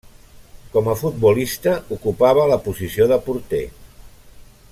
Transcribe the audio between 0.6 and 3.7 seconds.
Com a futbolista ocupava la posició de porter.